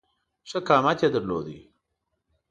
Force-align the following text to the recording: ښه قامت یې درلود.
ښه 0.49 0.59
قامت 0.67 0.99
یې 1.03 1.09
درلود. 1.15 1.47